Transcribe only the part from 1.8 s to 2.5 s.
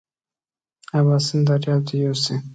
دې یوسي.